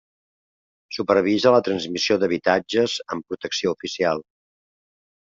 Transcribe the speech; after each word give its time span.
Supervisa 0.95 1.51
la 1.55 1.59
transmissió 1.67 2.17
d'habitatges 2.23 2.95
amb 3.17 3.27
protecció 3.33 3.75
oficial. 3.77 4.23